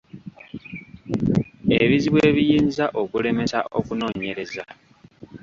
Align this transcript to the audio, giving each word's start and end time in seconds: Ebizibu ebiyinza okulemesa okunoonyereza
Ebizibu 1.81 2.19
ebiyinza 2.29 2.85
okulemesa 3.01 3.59
okunoonyereza 3.77 4.63